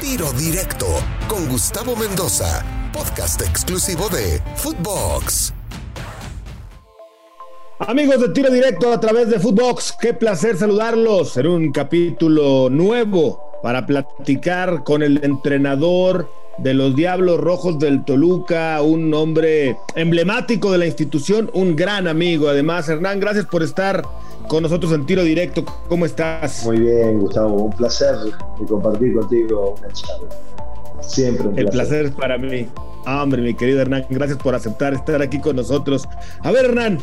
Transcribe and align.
Tiro 0.00 0.32
Directo 0.32 0.86
con 1.28 1.46
Gustavo 1.46 1.94
Mendoza, 1.94 2.64
podcast 2.90 3.42
exclusivo 3.42 4.08
de 4.08 4.40
Footbox. 4.56 5.52
Amigos 7.80 8.18
de 8.18 8.30
Tiro 8.30 8.50
Directo 8.50 8.94
a 8.94 8.98
través 8.98 9.28
de 9.28 9.38
Footbox, 9.38 9.94
qué 10.00 10.14
placer 10.14 10.56
saludarlos 10.56 11.36
en 11.36 11.48
un 11.48 11.70
capítulo 11.70 12.70
nuevo 12.70 13.60
para 13.62 13.84
platicar 13.84 14.84
con 14.84 15.02
el 15.02 15.22
entrenador 15.22 16.30
de 16.62 16.74
los 16.74 16.94
Diablos 16.94 17.40
Rojos 17.40 17.78
del 17.78 18.04
Toluca, 18.04 18.82
un 18.82 19.12
hombre 19.14 19.78
emblemático 19.94 20.70
de 20.72 20.78
la 20.78 20.86
institución, 20.86 21.50
un 21.54 21.74
gran 21.74 22.06
amigo. 22.06 22.48
Además, 22.48 22.88
Hernán, 22.88 23.18
gracias 23.18 23.46
por 23.46 23.62
estar 23.62 24.02
con 24.46 24.62
nosotros 24.62 24.92
en 24.92 25.06
tiro 25.06 25.24
directo. 25.24 25.64
¿Cómo 25.88 26.04
estás? 26.04 26.64
Muy 26.64 26.80
bien, 26.80 27.20
Gustavo. 27.20 27.64
Un 27.64 27.72
placer 27.72 28.14
de 28.16 28.66
compartir 28.66 29.14
contigo 29.14 29.74
una 29.78 29.92
charla. 29.92 30.28
Siempre 31.00 31.48
un 31.48 31.54
placer. 31.54 31.64
El 31.64 31.70
placer 31.70 32.04
es 32.06 32.12
para 32.12 32.36
mí. 32.36 32.68
Ah, 33.06 33.22
hombre, 33.22 33.40
mi 33.40 33.54
querido 33.54 33.80
Hernán, 33.80 34.04
gracias 34.10 34.38
por 34.38 34.54
aceptar 34.54 34.92
estar 34.92 35.22
aquí 35.22 35.40
con 35.40 35.56
nosotros. 35.56 36.06
A 36.42 36.50
ver, 36.50 36.66
Hernán, 36.66 36.98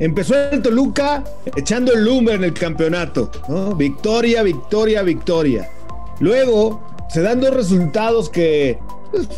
empezó 0.00 0.34
el 0.50 0.60
Toluca 0.60 1.22
echando 1.54 1.92
el 1.92 2.04
lumbre 2.04 2.34
en 2.34 2.42
el 2.42 2.52
campeonato. 2.52 3.30
Victoria, 3.76 4.42
victoria, 4.42 5.02
victoria. 5.02 5.70
Luego 6.18 6.80
se 7.08 7.22
dan 7.22 7.40
dos 7.40 7.54
resultados 7.54 8.28
que 8.28 8.78
pues, 9.10 9.28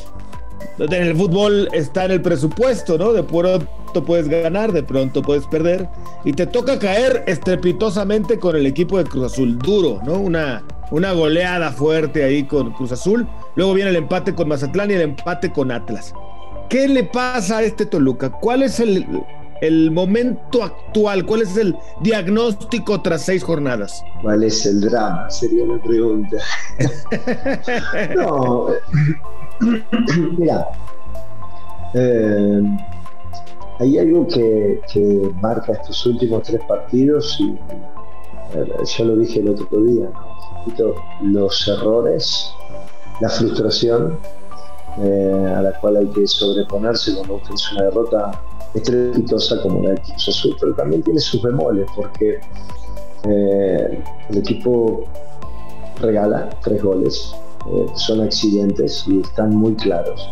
en 0.78 0.92
el 0.92 1.16
fútbol 1.16 1.68
está 1.73 2.04
en 2.04 2.12
el 2.12 2.23
presupuesto, 2.23 2.98
¿no? 2.98 3.12
De 3.12 3.23
pronto 3.23 4.04
puedes 4.04 4.28
ganar, 4.28 4.73
de 4.73 4.82
pronto 4.82 5.23
puedes 5.23 5.46
perder. 5.46 5.88
Y 6.24 6.32
te 6.32 6.46
toca 6.46 6.78
caer 6.78 7.24
estrepitosamente 7.27 8.38
con 8.38 8.56
el 8.56 8.66
equipo 8.66 8.98
de 8.98 9.04
Cruz 9.04 9.32
Azul. 9.32 9.59
Duro, 9.59 10.00
¿no? 10.04 10.14
Una, 10.14 10.64
una 10.90 11.12
goleada 11.12 11.70
fuerte 11.70 12.24
ahí 12.24 12.45
con 12.45 12.73
Cruz 12.73 12.92
Azul. 12.92 13.27
Luego 13.54 13.74
viene 13.74 13.90
el 13.90 13.96
empate 13.96 14.34
con 14.34 14.48
Mazatlán 14.48 14.90
y 14.90 14.95
el 14.95 15.02
empate 15.02 15.52
con 15.52 15.70
Atlas. 15.70 16.12
¿Qué 16.68 16.88
le 16.88 17.04
pasa 17.04 17.59
a 17.59 17.62
este 17.62 17.87
Toluca? 17.87 18.30
¿Cuál 18.30 18.62
es 18.62 18.80
el, 18.80 19.07
el 19.60 19.91
momento 19.91 20.63
actual? 20.63 21.24
¿Cuál 21.24 21.43
es 21.43 21.57
el 21.57 21.77
diagnóstico 22.01 23.01
tras 23.02 23.23
seis 23.23 23.43
jornadas? 23.43 24.05
¿Cuál 24.23 24.45
es 24.45 24.65
el 24.66 24.80
drama? 24.80 25.30
Sería 25.30 25.66
la 25.66 25.79
pregunta. 25.83 26.37
no, 28.16 28.69
mira, 30.38 30.69
eh, 31.95 32.63
hay 33.80 33.99
algo 33.99 34.27
que, 34.29 34.80
marca 35.41 35.73
estos 35.73 36.07
últimos 36.07 36.43
tres 36.43 36.60
partidos 36.69 37.38
y 37.41 37.57
yo 38.97 39.05
lo 39.05 39.16
dije 39.16 39.41
el 39.41 39.49
otro 39.49 39.82
día, 39.82 40.10
los 41.23 41.69
errores, 41.69 42.52
la 43.21 43.29
frustración 43.29 44.19
eh, 44.99 45.55
a 45.57 45.63
la 45.63 45.73
cual 45.80 45.97
hay 45.97 46.07
que 46.09 46.27
sobreponerse 46.27 47.15
cuando 47.16 47.35
usted 47.35 47.55
es 47.55 47.73
una 47.73 47.82
derrota 47.85 48.41
estrepitosa 48.74 49.62
como 49.62 49.82
la 49.82 49.90
de 49.90 50.00
Cruz 50.02 50.28
Azul, 50.28 50.56
pero 50.60 50.74
también 50.74 51.02
tiene 51.02 51.20
sus 51.20 51.42
bemoles 51.42 51.86
porque 51.94 52.40
eh, 53.26 54.02
el 54.28 54.38
equipo 54.38 55.04
regala 56.00 56.50
tres 56.62 56.82
goles, 56.82 57.34
eh, 57.70 57.86
son 57.95 58.20
accidentes 58.20 59.04
y 59.06 59.20
están 59.20 59.56
muy 59.56 59.74
claros. 59.74 60.28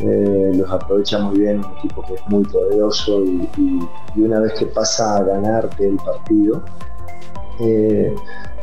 Eh, 0.00 0.52
los 0.54 0.70
aprovecha 0.70 1.18
muy 1.18 1.40
bien, 1.40 1.58
un 1.58 1.76
equipo 1.78 2.02
que 2.02 2.14
es 2.14 2.20
muy 2.28 2.44
poderoso 2.44 3.24
y, 3.24 3.48
una 4.16 4.40
vez 4.40 4.52
que 4.54 4.66
pasa 4.66 5.16
a 5.16 5.22
ganarte 5.24 5.88
el 5.88 5.96
partido, 5.96 6.62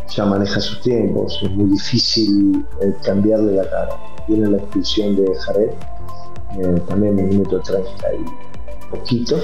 ya 0.08 0.26
maneja 0.26 0.62
sus 0.62 0.82
tiempos, 0.82 1.40
es 1.44 1.52
muy 1.52 1.70
difícil 1.72 2.66
cambiarle 3.04 3.54
la 3.54 3.70
cara. 3.70 3.90
Viene 4.28 4.50
la 4.50 4.58
expulsión 4.58 5.16
de 5.18 5.36
Jared, 5.36 5.72
también 6.88 7.20
en 7.20 7.26
el 7.26 7.32
minuto 7.32 7.60
30 7.60 8.14
y 8.14 8.55
poquito, 8.90 9.38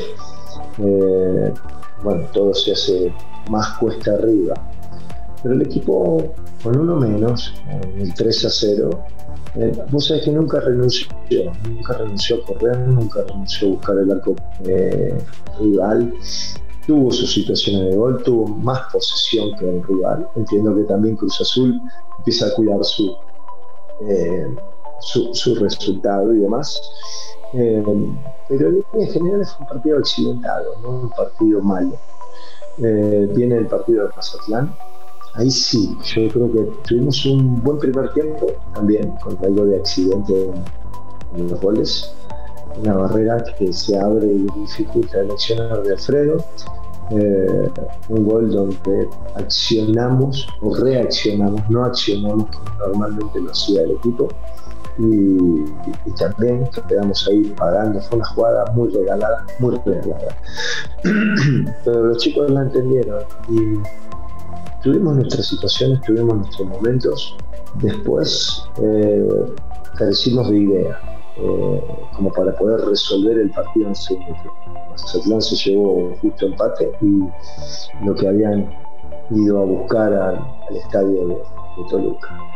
eh, 0.78 1.54
bueno, 2.04 2.26
todo 2.34 2.54
se 2.54 2.74
hace 2.74 3.14
más 3.50 3.78
cuesta 3.78 4.14
arriba. 4.14 4.54
Pero 5.42 5.56
el 5.56 5.62
equipo 5.64 6.34
con 6.64 6.78
uno 6.78 6.96
menos, 6.96 7.54
el 7.98 8.14
3 8.14 8.46
a 8.46 8.50
0, 8.50 8.90
eh, 9.56 9.72
vos 9.92 10.08
sabés 10.08 10.24
que 10.26 10.32
nunca 10.32 10.60
renunció, 10.60 11.08
nunca 11.68 11.94
renunció 11.94 12.38
a 12.38 12.46
correr, 12.46 12.78
nunca 12.88 13.24
renunció 13.28 13.68
a 13.68 13.72
buscar 13.72 13.98
el 13.98 14.12
arco 14.12 14.36
eh, 14.66 15.18
rival. 15.60 16.14
Tuvo 16.86 17.12
sus 17.12 17.34
situaciones 17.34 17.90
de 17.90 17.96
gol, 17.96 18.22
tuvo 18.24 18.48
más 18.48 18.92
posesión 18.92 19.56
que 19.58 19.70
el 19.70 19.84
rival. 19.84 20.28
Entiendo 20.36 20.76
que 20.76 20.84
también 20.84 21.16
Cruz 21.16 21.40
Azul 21.42 21.80
empieza 22.20 22.48
a 22.48 22.54
cuidar 22.54 22.84
su, 22.84 23.16
su, 25.00 25.34
su 25.34 25.56
resultado 25.56 26.34
y 26.34 26.40
demás. 26.40 26.80
Eh, 27.54 27.84
pero 28.48 28.70
en 28.70 28.84
líneas 28.94 29.14
generales 29.14 29.52
fue 29.52 29.66
un 29.66 29.68
partido 29.68 29.98
accidentado, 29.98 30.76
no 30.82 30.90
un 30.90 31.10
partido 31.10 31.62
malo. 31.62 31.94
Eh, 32.78 33.30
viene 33.36 33.58
el 33.58 33.68
partido 33.68 34.08
de 34.08 34.16
Mazatlán. 34.16 34.74
Ahí 35.36 35.50
sí, 35.50 35.98
yo 36.04 36.28
creo 36.30 36.52
que 36.52 36.72
tuvimos 36.88 37.26
un 37.26 37.62
buen 37.62 37.78
primer 37.80 38.12
tiempo 38.14 38.48
también, 38.74 39.12
con 39.24 39.38
algo 39.44 39.66
de 39.66 39.78
accidente 39.78 40.52
en, 41.36 41.50
los 41.50 41.60
goles. 41.62 42.14
Una 42.82 42.96
barrera 42.96 43.44
que 43.58 43.72
se 43.74 43.98
abre 43.98 44.28
y 44.28 44.48
dificulta 44.60 45.20
el 45.20 45.32
accionar 45.32 45.84
de 45.84 45.94
Alfredo. 45.94 46.38
Eh, 47.12 47.70
un 48.08 48.26
gol 48.26 48.52
donde 48.52 49.10
accionamos 49.36 50.48
o 50.62 50.74
reaccionamos, 50.74 51.62
no 51.70 51.84
accionamos 51.84 52.46
como 52.56 52.76
normalmente 52.80 53.42
lo 53.42 53.52
hacía 53.52 53.82
el 53.82 53.92
equipo 53.92 54.30
y, 54.98 55.66
también 56.18 56.68
quedamos 56.88 57.28
ahí 57.28 57.54
pagando. 57.58 58.02
Fue 58.02 58.18
una 58.18 58.28
jugada 58.28 58.66
muy 58.74 58.90
regalada, 58.90 59.46
muy 59.60 59.80
regalada. 59.86 60.36
Pero 61.86 62.06
los 62.08 62.18
chicos 62.18 62.50
la 62.50 62.62
entendieron 62.64 63.24
y 63.50 63.80
tuvimos 64.84 65.16
nuestras 65.16 65.48
situaciones, 65.48 66.02
tuvimos 66.02 66.38
nuestros 66.38 66.68
momentos. 66.68 67.38
Después 67.82 68.64
eh, 68.82 69.28
carecimos 69.98 70.50
de 70.50 70.58
idea. 70.58 71.00
Eh, 71.38 71.82
como 72.16 72.32
para 72.34 72.54
poder 72.58 72.82
resolver 72.82 73.38
el 73.38 73.50
partido 73.52 73.88
en 73.88 73.96
segundo. 73.96 74.36
Mazatlán 74.90 75.42
se 75.42 75.56
llevó 75.56 76.14
justo 76.22 76.46
empate 76.46 76.92
y 77.02 78.06
lo 78.06 78.14
que 78.14 78.28
habían 78.28 78.70
ido 79.32 79.62
a 79.62 79.66
buscar 79.66 80.14
al, 80.14 80.76
estadio 80.76 81.28
de 81.28 81.38
Toluca. 81.90 82.51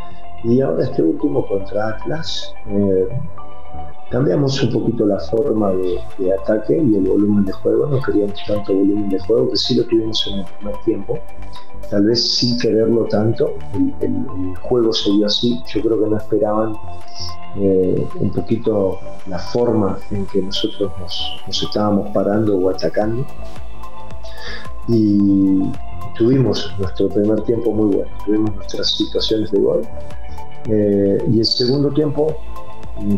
Y 0.47 0.61
ahora 0.61 0.83
este 0.83 1.01
último 1.01 1.45
contra 1.47 1.89
Atlas, 1.89 2.53
eh, 2.67 3.07
cambiamos 4.11 4.61
un 4.61 4.71
poquito 4.71 5.03
la 5.07 5.19
forma 5.19 5.71
de, 5.71 6.33
ataque 6.33 6.77
y 6.77 6.95
el 6.95 7.01
volumen 7.01 7.45
de 7.45 7.51
juego. 7.51 7.87
No 7.87 7.99
queríamos 7.99 8.39
tanto 8.45 8.75
volumen 8.75 9.09
de 9.09 9.19
juego, 9.21 9.49
que 9.49 9.57
sí 9.57 9.73
lo 9.73 9.85
tuvimos 9.85 10.27
en 10.27 10.39
el 10.39 10.45
primer 10.45 10.77
tiempo. 10.83 11.19
Tal 11.89 12.05
vez 12.05 12.37
sin 12.37 12.59
quererlo 12.59 13.05
tanto, 13.05 13.55
el, 14.01 14.55
juego 14.61 14.93
se 14.93 15.09
dio 15.13 15.25
así. 15.25 15.59
Yo 15.73 15.81
creo 15.81 16.03
que 16.03 16.09
no 16.11 16.17
esperaban 16.17 16.75
eh, 17.57 18.07
un 18.19 18.31
poquito 18.31 18.99
la 19.25 19.39
forma 19.39 19.97
en 20.11 20.27
que 20.27 20.43
nosotros 20.43 20.91
nos, 20.99 21.41
nos 21.47 21.63
estábamos 21.63 22.11
parando 22.11 22.55
o 22.55 22.69
atacando. 22.69 23.25
Y 24.87 25.63
tuvimos 26.15 26.71
nuestro 26.77 27.09
primer 27.09 27.41
tiempo 27.41 27.71
muy 27.71 27.95
bueno, 27.95 28.11
tuvimos 28.23 28.55
nuestras 28.55 28.91
situaciones 28.91 29.49
de 29.51 29.59
gol 29.59 29.81
eh, 30.67 31.17
y 31.31 31.39
el 31.39 31.45
segundo 31.45 31.89
tiempo, 31.89 32.35
mm, 32.99 33.17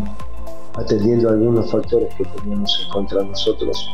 atendiendo 0.75 1.29
algunos 1.29 1.71
factores 1.71 2.13
que 2.15 2.25
teníamos 2.25 2.81
en 2.83 2.89
contra 2.91 3.23
nosotros, 3.23 3.89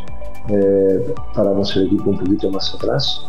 eh, 0.49 1.13
paramos 1.33 1.75
el 1.75 1.87
equipo 1.87 2.09
un 2.09 2.19
poquito 2.19 2.49
más 2.51 2.73
atrás 2.73 3.25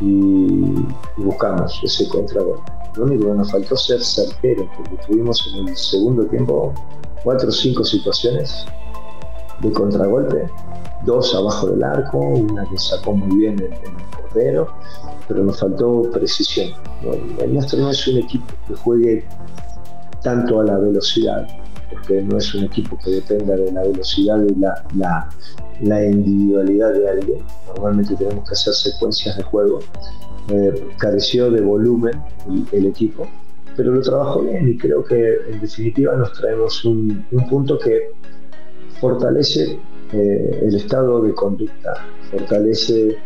y, 0.00 0.84
buscamos 1.16 1.80
ese 1.82 2.08
contragolpe. 2.08 2.72
Lo 2.96 3.04
único 3.04 3.26
que 3.26 3.34
nos 3.34 3.50
faltó 3.50 3.76
ser 3.76 4.02
certeros, 4.02 4.66
porque 4.76 4.96
tuvimos 5.06 5.52
en 5.54 5.68
el 5.68 5.76
segundo 5.76 6.24
tiempo 6.26 6.72
cuatro 7.22 7.48
o 7.48 7.52
cinco 7.52 7.84
situaciones 7.84 8.64
de 9.60 9.72
contragolpe, 9.72 10.48
dos 11.04 11.34
abajo 11.34 11.68
del 11.68 11.82
arco, 11.82 12.18
una 12.18 12.64
que 12.64 12.78
sacó 12.78 13.12
muy 13.12 13.36
bien 13.36 13.58
el, 13.58 13.72
el 13.72 13.92
portero, 14.16 14.68
pero 15.26 15.44
nos 15.44 15.60
faltó 15.60 16.02
precisión. 16.10 16.72
el 17.40 17.54
nuestro 17.54 17.78
no 17.80 17.90
es 17.90 18.08
un 18.08 18.18
equipo 18.18 18.46
que 18.66 18.74
juegue 18.74 19.24
tanto 20.22 20.60
a 20.60 20.64
la 20.64 20.78
velocidad, 20.78 21.46
porque 21.90 22.22
no 22.22 22.38
es 22.38 22.54
un 22.54 22.64
equipo 22.64 22.98
que 23.02 23.10
dependa 23.10 23.56
de 23.56 23.72
la 23.72 23.82
velocidad 23.82 24.42
y 24.44 24.54
la, 24.58 25.28
la, 25.80 26.04
individualidad 26.04 26.92
de 26.92 27.08
alguien. 27.08 27.40
Normalmente 27.68 28.16
tenemos 28.16 28.48
que 28.48 28.52
hacer 28.54 28.74
secuencias 28.74 29.36
de 29.36 29.42
juego. 29.44 29.80
Eh, 30.48 30.88
careció 30.98 31.50
de 31.50 31.60
volumen 31.60 32.20
el, 32.72 32.86
equipo, 32.86 33.26
pero 33.76 33.92
lo 33.92 34.00
trabajó 34.00 34.40
bien 34.42 34.66
y 34.66 34.78
creo 34.78 35.04
que 35.04 35.36
en 35.50 35.60
definitiva 35.60 36.16
nos 36.16 36.32
traemos 36.32 36.84
un, 36.86 37.26
punto 37.50 37.78
que 37.78 38.12
fortalece 39.00 39.78
eh, 40.12 40.60
el 40.62 40.74
estado 40.74 41.22
de 41.22 41.34
conducta, 41.34 42.06
fortalece 42.30 43.16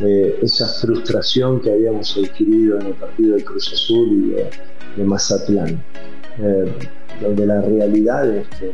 eh, 0.00 0.38
esa 0.42 0.66
frustración 0.68 1.60
que 1.60 1.72
habíamos 1.72 2.16
adquirido 2.16 2.78
en 2.80 2.88
el 2.88 2.94
partido 2.94 3.36
de 3.36 3.44
Cruz 3.44 3.72
Azul 3.72 4.08
y 4.12 4.30
de, 4.30 4.50
de 4.96 5.04
Mazatlán. 5.04 5.82
eh, 6.38 6.72
donde 7.20 7.46
la 7.46 7.62
realidad 7.62 8.28
es 8.28 8.46
que 8.58 8.72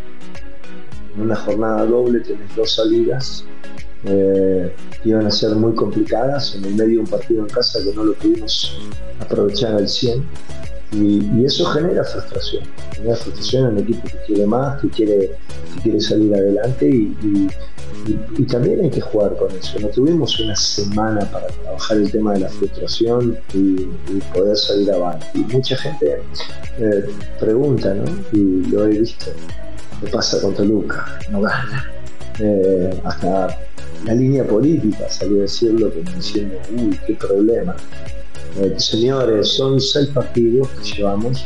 en 1.15 1.21
una 1.21 1.37
jornada 1.37 1.85
doble 1.87 2.21
tenés 2.21 2.55
dos 2.57 2.73
salidas 2.73 3.45
eh, 4.05 4.73
iban 5.05 5.27
a 5.27 5.31
ser 5.31 5.55
muy 5.55 5.75
complicadas 5.75 6.57
en 6.57 6.65
el 6.65 6.75
medio 6.75 6.95
de 6.95 6.99
un 6.99 7.07
partido 7.07 7.43
en 7.43 7.49
casa 7.49 7.79
que 7.85 7.95
no 7.95 8.05
lo 8.05 8.15
pudimos 8.15 8.77
aprovechar 9.21 9.75
al 9.75 9.89
100 9.89 10.25
y, 10.93 11.45
eso 11.45 11.65
genera 11.67 12.05
frustración, 12.05 12.65
genera 12.95 13.17
frustración 13.17 13.71
en 13.71 13.77
el 13.79 13.83
equipo 13.83 14.03
que 14.05 14.19
quiere 14.27 14.47
más, 14.47 14.81
que 14.81 14.89
quiere, 14.89 15.31
quiere 15.83 16.01
salir 16.01 16.35
adelante 16.35 16.87
y, 16.89 17.49
también 18.51 18.81
hay 18.81 18.91
que 18.91 19.01
jugar 19.01 19.37
con 19.37 19.49
eso. 19.57 19.79
No 19.79 19.87
tuvimos 19.87 20.39
una 20.41 20.57
semana 20.57 21.21
para 21.31 21.47
trabajar 21.47 21.99
el 21.99 22.11
tema 22.11 22.33
de 22.33 22.41
la 22.41 22.49
frustración 22.49 23.39
y, 23.55 23.87
poder 24.35 24.57
salir 24.57 24.91
adelante. 24.91 25.27
Y 25.35 25.39
mucha 25.39 25.77
gente 25.77 26.21
eh, 26.79 27.05
pregunta, 27.39 27.95
¿no? 27.95 28.05
Y 28.33 28.67
lo 28.67 28.87
he 28.87 28.99
visto, 28.99 29.27
¿qué 30.01 30.09
pasa 30.09 30.41
con 30.41 30.53
Toluca? 30.53 31.21
No 31.31 31.43
gana. 31.43 31.93
Eh, 32.41 33.01
hasta 33.05 33.57
la 34.05 34.15
línea 34.15 34.45
política 34.45 35.09
salió 35.09 35.39
a 35.39 35.43
decirlo 35.43 35.93
como 35.93 36.11
diciendo, 36.17 36.57
uy, 36.77 36.99
qué 37.07 37.15
problema. 37.15 37.77
Eh, 38.59 38.75
señores, 38.79 39.49
son 39.49 39.81
seis 39.81 40.09
partidos 40.09 40.69
que 40.71 40.97
llevamos. 40.97 41.45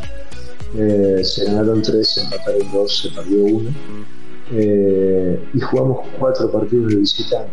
Eh, 0.77 1.21
se 1.23 1.45
ganaron 1.45 1.83
tres, 1.83 2.09
se 2.15 2.23
empataron 2.23 2.73
dos, 2.73 2.99
se 2.99 3.11
perdió 3.11 3.45
uno. 3.45 3.71
Eh, 4.53 5.41
y 5.55 5.61
jugamos 5.61 6.07
cuatro 6.19 6.51
partidos 6.51 6.93
de 6.93 6.97
visitante. 6.97 7.53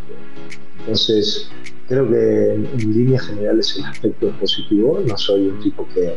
Entonces, 0.79 1.49
creo 1.87 2.09
que 2.09 2.53
en, 2.53 2.93
líneas 2.93 3.27
generales 3.27 3.75
el 3.77 3.85
aspecto 3.85 4.29
es 4.29 4.35
positivo. 4.35 4.99
No 5.05 5.17
soy 5.17 5.47
un 5.47 5.59
tipo 5.61 5.87
que, 5.93 6.15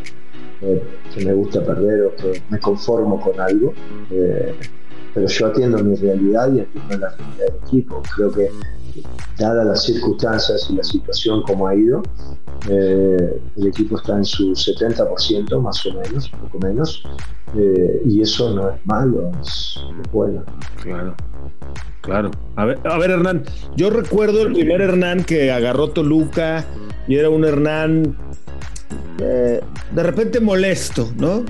que 1.14 1.24
me 1.24 1.32
gusta 1.34 1.64
perder 1.64 2.02
o 2.02 2.16
que 2.16 2.42
me 2.50 2.58
conformo 2.58 3.20
con 3.20 3.38
algo 3.40 3.74
pero 5.16 5.28
yo 5.28 5.46
atiendo 5.46 5.78
mi 5.78 5.96
realidad 5.96 6.52
y 6.52 6.60
atiendo 6.60 6.98
la 6.98 7.08
realidad 7.08 7.46
del 7.46 7.54
equipo. 7.64 8.02
Creo 8.14 8.30
que, 8.30 8.50
dadas 9.38 9.66
las 9.66 9.82
circunstancias 9.84 10.68
y 10.70 10.76
la 10.76 10.84
situación 10.84 11.42
como 11.42 11.66
ha 11.66 11.74
ido, 11.74 12.02
eh, 12.68 13.40
el 13.56 13.66
equipo 13.66 13.96
está 13.96 14.16
en 14.16 14.24
su 14.24 14.52
70% 14.52 15.60
más 15.60 15.84
o 15.86 15.94
menos, 15.94 16.28
poco 16.28 16.58
menos, 16.58 17.02
eh, 17.56 18.02
y 18.04 18.20
eso 18.20 18.54
no 18.54 18.70
es 18.70 18.86
malo, 18.86 19.30
es, 19.40 19.80
bueno. 20.12 20.44
Claro. 20.82 21.14
Claro. 22.02 22.30
A 22.54 22.64
ver, 22.64 22.78
a 22.84 22.98
ver, 22.98 23.10
Hernán, 23.10 23.44
yo 23.74 23.90
recuerdo 23.90 24.42
el 24.42 24.52
primer 24.52 24.80
Hernán 24.80 25.24
que 25.24 25.50
agarró 25.50 25.88
Toluca 25.88 26.64
y 27.08 27.16
era 27.16 27.30
un 27.30 27.44
Hernán 27.44 28.16
eh, 29.18 29.60
de 29.94 30.02
repente 30.02 30.40
molesto, 30.40 31.12
¿no? 31.16 31.44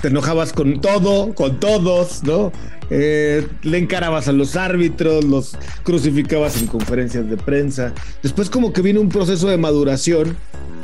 te 0.00 0.08
enojabas 0.08 0.52
con 0.52 0.80
todo, 0.80 1.34
con 1.34 1.60
todos, 1.60 2.22
¿no? 2.24 2.52
Eh, 2.90 3.46
le 3.62 3.78
encarabas 3.78 4.28
a 4.28 4.32
los 4.32 4.56
árbitros, 4.56 5.24
los 5.24 5.56
crucificabas 5.82 6.60
en 6.60 6.66
conferencias 6.66 7.28
de 7.28 7.36
prensa. 7.36 7.92
Después 8.22 8.48
como 8.50 8.72
que 8.72 8.80
vino 8.82 9.00
un 9.00 9.10
proceso 9.10 9.48
de 9.48 9.58
maduración, 9.58 10.36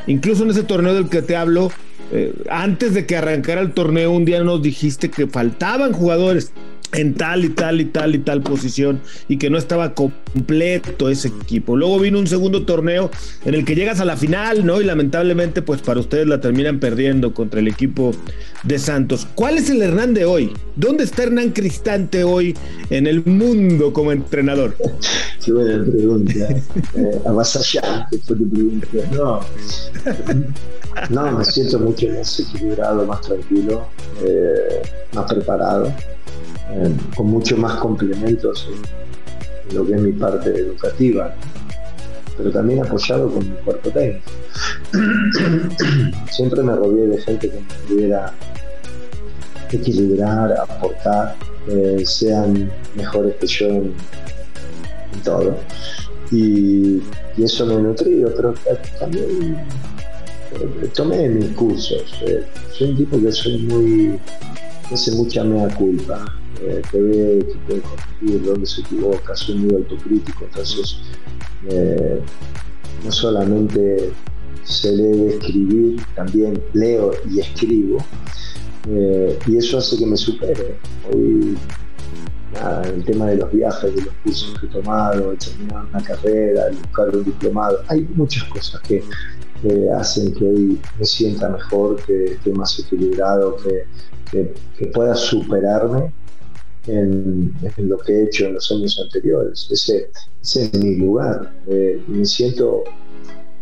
incluso 0.06 0.44
en 0.44 0.50
ese 0.50 0.62
torneo 0.62 0.94
del 0.94 1.08
que 1.08 1.22
te 1.22 1.34
hablo, 1.34 1.72
eh, 2.12 2.34
antes 2.50 2.94
de 2.94 3.06
que 3.06 3.16
arrancara 3.16 3.60
el 3.60 3.72
torneo, 3.72 4.10
un 4.10 4.24
día 4.24 4.42
nos 4.44 4.62
dijiste 4.62 5.10
que 5.10 5.26
faltaban 5.26 5.92
jugadores 5.92 6.52
en 6.94 7.14
tal 7.14 7.44
y 7.44 7.50
tal 7.50 7.80
y 7.80 7.84
tal 7.86 8.14
y 8.14 8.18
tal 8.18 8.42
posición 8.42 9.00
y 9.28 9.38
que 9.38 9.50
no 9.50 9.58
estaba 9.58 9.94
completo 9.94 11.08
ese 11.08 11.28
equipo. 11.28 11.76
Luego 11.76 11.98
vino 11.98 12.18
un 12.18 12.26
segundo 12.26 12.64
torneo 12.64 13.10
en 13.44 13.54
el 13.54 13.64
que 13.64 13.74
llegas 13.74 14.00
a 14.00 14.04
la 14.04 14.16
final, 14.16 14.64
¿no? 14.64 14.80
Y 14.80 14.84
lamentablemente, 14.84 15.62
pues 15.62 15.82
para 15.82 16.00
ustedes 16.00 16.26
la 16.26 16.40
terminan 16.40 16.80
perdiendo 16.80 17.34
contra 17.34 17.60
el 17.60 17.68
equipo 17.68 18.12
de 18.62 18.78
Santos. 18.78 19.26
¿Cuál 19.34 19.58
es 19.58 19.70
el 19.70 19.82
Hernán 19.82 20.14
de 20.14 20.24
hoy? 20.24 20.52
¿Dónde 20.76 21.04
está 21.04 21.24
Hernán 21.24 21.50
Cristante 21.50 22.24
hoy 22.24 22.56
en 22.90 23.06
el 23.06 23.24
mundo 23.24 23.92
como 23.92 24.12
entrenador? 24.12 24.76
Qué 25.44 25.52
buena 25.52 25.84
pregunta. 25.84 26.32
eh, 26.94 27.20
avasallante 27.26 28.18
fue 28.18 28.36
tu 28.36 28.48
pregunta. 28.48 28.86
No. 29.12 29.40
no, 31.10 31.38
me 31.38 31.44
siento 31.44 31.78
mucho 31.78 32.06
más 32.08 32.40
equilibrado, 32.40 33.06
más 33.06 33.20
tranquilo, 33.20 33.88
eh, 34.24 34.82
más 35.12 35.32
preparado. 35.32 35.92
Eh, 36.70 36.96
con 37.14 37.26
mucho 37.26 37.56
más 37.58 37.74
complementos 37.76 38.66
en, 38.70 39.76
lo 39.76 39.86
que 39.86 39.94
es 39.94 40.00
mi 40.00 40.12
parte 40.12 40.48
educativa, 40.50 41.34
pero 42.36 42.50
también 42.50 42.82
apoyado 42.84 43.30
con 43.30 43.48
mi 43.48 43.56
cuerpo 43.56 43.90
técnico. 43.90 44.30
Siempre 46.30 46.62
me 46.62 46.74
rodeé 46.74 47.08
de 47.08 47.20
gente 47.20 47.50
que 47.50 47.60
me 47.60 47.66
pudiera 47.86 48.32
equilibrar, 49.70 50.52
aportar, 50.52 51.36
eh, 51.68 52.02
sean 52.04 52.70
mejores 52.94 53.34
que 53.36 53.46
yo 53.46 53.66
en, 53.68 53.94
todo. 55.22 55.56
Y, 56.30 57.02
eso 57.36 57.66
me 57.66 57.74
ha 57.74 57.78
nutrido, 57.78 58.32
pero 58.36 58.54
también 58.98 59.56
eh, 60.54 60.88
tomé 60.94 61.28
mis 61.28 61.48
cursos. 61.50 62.04
soy 62.72 62.90
un 62.90 62.96
tipo 62.96 63.20
que 63.20 63.32
soy 63.32 63.58
muy, 63.62 64.20
que 64.88 64.94
hace 64.94 65.10
mucha 65.12 65.42
mea 65.44 65.68
culpa 65.74 66.24
eh, 66.66 66.80
que 66.90 66.98
ve, 66.98 67.46
que 67.46 67.58
puede 67.66 67.80
corregir 67.82 68.42
dónde 68.42 68.66
se 68.66 68.80
equivoca, 68.80 69.36
soy 69.36 69.56
muy 69.56 69.74
autocrítico, 69.74 70.44
entonces 70.44 70.96
eh, 71.68 72.20
no 73.04 73.12
solamente 73.12 74.12
se 74.62 74.92
lee 74.92 75.34
escribir, 75.34 76.02
también 76.14 76.62
leo 76.72 77.12
y 77.30 77.40
escribo, 77.40 77.98
eh, 78.88 79.38
y 79.46 79.58
eso 79.58 79.76
hace 79.76 79.98
que 79.98 80.06
me 80.06 80.16
supere. 80.16 80.78
Hoy, 81.12 81.58
el 82.94 83.04
tema 83.04 83.26
de 83.26 83.36
los 83.36 83.52
viajes, 83.52 83.94
de 83.94 84.00
los 84.00 84.14
cursos 84.22 84.58
que 84.58 84.66
he 84.66 84.70
tomado, 84.70 85.32
de 85.32 85.36
terminar 85.36 85.84
una 85.90 86.02
carrera, 86.02 86.66
de 86.66 86.76
buscar 86.76 87.14
un 87.14 87.24
diplomado, 87.24 87.78
hay 87.88 88.08
muchas 88.14 88.44
cosas 88.44 88.80
que, 88.82 89.02
hacen 89.98 90.32
que 90.34 90.44
hoy 90.44 90.80
me 90.98 91.04
sienta 91.04 91.48
mejor, 91.50 91.96
que 92.04 92.24
esté 92.24 92.52
más 92.52 92.78
equilibrado, 92.78 93.56
que, 93.56 94.54
que 94.78 94.86
pueda 94.86 95.14
superarme 95.14 96.12
en, 96.86 97.54
lo 97.78 97.98
que 97.98 98.12
he 98.12 98.24
hecho 98.24 98.46
en 98.46 98.54
los 98.54 98.70
años 98.70 98.98
anteriores. 99.02 99.68
Ese, 99.70 100.10
es 100.40 100.74
mi 100.74 100.96
lugar. 100.96 101.52
Eh, 101.66 102.02
me, 102.06 102.24
siento, 102.24 102.84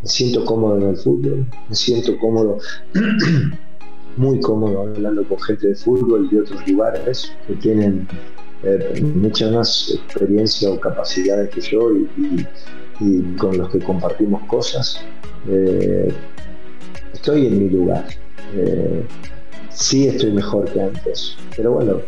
me 0.03 0.09
siento 0.09 0.45
cómodo 0.45 0.77
en 0.79 0.89
el 0.89 0.97
fútbol, 0.97 1.47
me 1.69 1.75
siento 1.75 2.19
cómodo, 2.19 2.59
muy 4.17 4.41
cómodo 4.41 4.83
hablando 4.83 5.27
con 5.27 5.41
gente 5.41 5.69
de 5.69 5.75
fútbol 5.75 6.29
y 6.31 6.35
de 6.35 6.43
otros 6.43 6.69
lugares 6.69 7.33
que 7.47 7.55
tienen 7.55 8.07
eh, 8.62 9.00
mucha 9.00 9.50
más 9.50 9.91
experiencia 9.95 10.71
o 10.71 10.79
capacidades 10.79 11.50
que 11.50 11.61
yo 11.61 11.91
y, 11.93 12.47
con 13.37 13.59
los 13.59 13.69
que 13.71 13.81
compartimos 13.81 14.45
cosas. 14.45 15.00
Eh, 15.49 16.12
estoy 17.12 17.47
en 17.47 17.59
mi 17.59 17.71
lugar. 17.71 18.07
sí 19.71 20.07
estoy 20.07 20.31
mejor 20.31 20.71
que 20.71 20.83
antes, 20.83 21.37
pero 21.57 21.73
bueno, 21.73 22.02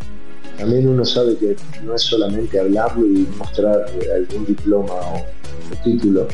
también 0.58 0.88
uno 0.88 1.04
sabe 1.04 1.36
que 1.36 1.56
no 1.84 1.94
es 1.94 2.02
solamente 2.02 2.58
hablarlo 2.60 3.06
y 3.06 3.26
mostrar 3.38 3.86
algún 4.14 4.46
diploma 4.46 4.92
o, 4.92 5.24
título, 5.82 6.28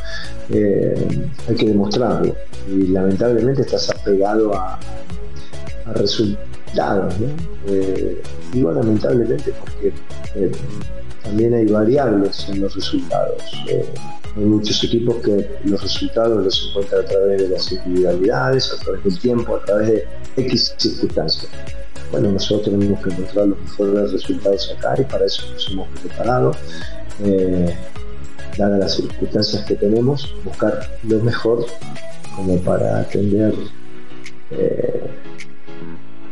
eh, 0.50 1.28
hay 1.48 1.54
que 1.54 1.66
demostrarlo. 1.66 2.34
Y 2.68 2.88
lamentablemente 2.88 3.62
estás 3.62 3.90
apegado 3.90 4.54
a, 4.54 4.78
resultados. 5.94 7.18
¿no? 7.18 7.26
Eh, 7.66 8.22
digo 8.52 8.70
lamentablemente 8.72 9.52
porque 9.58 9.92
eh, 10.36 10.52
también 11.24 11.54
hay 11.54 11.66
variables 11.66 12.48
en 12.48 12.60
los 12.60 12.74
resultados. 12.74 13.42
hay 14.36 14.44
muchos 14.44 14.84
equipos 14.84 15.16
que 15.16 15.48
los 15.64 15.82
resultados 15.82 16.44
los 16.44 16.68
encuentran 16.68 17.00
a 17.02 17.08
través 17.08 17.42
de 17.42 17.48
las 17.48 17.72
individualidades, 17.72 18.72
a 18.72 18.84
través 18.84 19.04
del 19.04 19.18
tiempo, 19.18 19.56
a 19.56 19.64
través 19.64 19.88
de 19.88 20.04
X 20.36 20.74
circunstancias 20.76 21.48
bueno, 22.10 22.32
nosotros 22.32 22.74
tenemos 22.74 23.00
que 23.00 23.10
encontrar 23.10 23.48
los 23.48 23.60
mejores 23.60 24.12
resultados 24.12 24.74
acá 24.76 24.94
y 25.00 25.04
para 25.04 25.26
eso 25.26 25.42
nos 25.52 25.70
hemos 25.70 25.88
preparado. 26.00 26.52
Eh, 27.22 27.74
dadas 28.56 28.78
las 28.78 28.94
circunstancias 28.96 29.64
que 29.64 29.74
tenemos, 29.74 30.34
buscar 30.44 30.80
lo 31.04 31.20
mejor 31.20 31.64
como 32.34 32.56
para 32.58 33.00
atender 33.00 33.54
eh, 34.50 35.10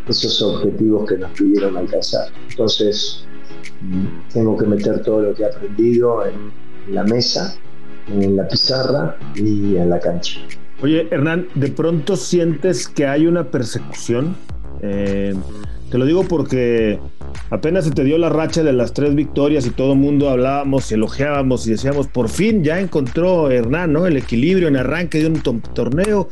esos 0.09 0.41
objetivos 0.43 1.09
que 1.09 1.19
nos 1.19 1.31
pidieron 1.33 1.77
alcanzar. 1.77 2.29
Entonces, 2.51 3.25
tengo 4.33 4.57
que 4.57 4.67
meter 4.67 5.03
todo 5.03 5.23
lo 5.23 5.35
que 5.35 5.43
he 5.43 5.47
aprendido 5.47 6.27
en, 6.27 6.69
la 6.93 7.05
mesa, 7.05 7.55
en 8.09 8.37
la 8.37 8.49
pizarra 8.49 9.17
y 9.35 9.77
en 9.77 9.91
la 9.91 10.01
cancha. 10.01 10.41
Oye, 10.81 11.07
Hernán, 11.11 11.49
¿de 11.55 11.69
pronto 11.69 12.17
sientes 12.17 12.89
que 12.89 13.07
hay 13.07 13.27
una 13.27 13.51
persecución? 13.51 14.35
Eh, 14.83 15.35
te 15.91 15.99
lo 15.99 16.05
digo 16.05 16.25
porque 16.25 16.99
apenas 17.51 17.85
se 17.85 17.91
te 17.91 18.05
dio 18.05 18.19
la 18.19 18.29
racha 18.29 18.63
de 18.63 18.73
las 18.73 18.93
tres 18.93 19.15
victorias 19.15 19.67
y 19.67 19.71
todo 19.71 19.95
el 19.95 19.99
mundo 19.99 20.29
hablábamos 20.29 20.91
y 20.91 20.95
elogiábamos 20.95 21.67
y 21.67 21.71
decíamos, 21.71 22.09
por 22.09 22.29
fin 22.29 22.63
ya 22.63 22.79
encontró 22.79 23.51
Hernán, 23.51 23.93
¿no? 23.93 24.07
El 24.07 24.17
equilibrio 24.17 24.69
en 24.69 24.77
arranque 24.77 25.21
de 25.21 25.27
un 25.27 25.41
torneo. 25.41 26.29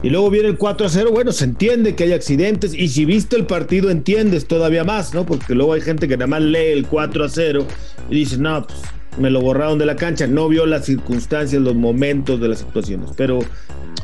Y 0.00 0.10
luego 0.10 0.30
viene 0.30 0.48
el 0.48 0.58
4 0.58 0.86
a 0.86 0.90
0, 0.90 1.10
bueno, 1.12 1.32
se 1.32 1.44
entiende 1.44 1.96
que 1.96 2.04
hay 2.04 2.12
accidentes 2.12 2.72
y 2.72 2.88
si 2.88 3.04
viste 3.04 3.34
el 3.34 3.46
partido 3.46 3.90
entiendes 3.90 4.46
todavía 4.46 4.84
más, 4.84 5.12
¿no? 5.12 5.26
Porque 5.26 5.54
luego 5.54 5.72
hay 5.72 5.80
gente 5.80 6.06
que 6.06 6.16
nada 6.16 6.28
más 6.28 6.42
lee 6.42 6.72
el 6.72 6.86
4 6.86 7.24
a 7.24 7.28
0 7.28 7.66
y 8.08 8.14
dice, 8.14 8.38
no, 8.38 8.64
pues 8.64 8.78
me 9.18 9.30
lo 9.30 9.40
borraron 9.40 9.78
de 9.78 9.86
la 9.86 9.96
cancha, 9.96 10.28
no 10.28 10.48
vio 10.48 10.66
las 10.66 10.84
circunstancias, 10.86 11.60
los 11.60 11.74
momentos 11.74 12.40
de 12.40 12.48
las 12.48 12.60
situaciones, 12.60 13.10
pero 13.16 13.40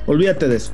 olvídate 0.06 0.48
de 0.48 0.56
eso. 0.56 0.72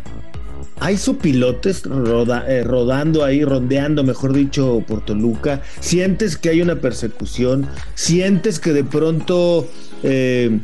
Hay 0.80 0.96
sopilotes 0.96 1.82
roda, 1.82 2.46
eh, 2.48 2.64
rodando 2.64 3.22
ahí, 3.22 3.44
rondeando, 3.44 4.02
mejor 4.02 4.32
dicho, 4.32 4.82
por 4.88 5.04
Toluca. 5.04 5.60
Sientes 5.78 6.38
que 6.38 6.48
hay 6.48 6.62
una 6.62 6.76
persecución, 6.76 7.66
sientes 7.94 8.58
que 8.58 8.72
de 8.72 8.82
pronto 8.84 9.68
eh, 10.02 10.58